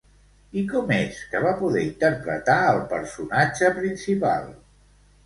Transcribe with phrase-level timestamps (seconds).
[0.59, 4.49] I com és que va poder interpretar el personatge principal?